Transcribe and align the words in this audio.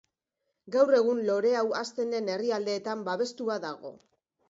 Gaur 0.75 0.93
egun 1.01 1.21
lore 1.27 1.53
hau 1.61 1.63
hazten 1.83 2.17
den 2.17 2.35
herrialdeetan 2.39 3.09
babestua 3.13 3.63
dago. 3.71 3.97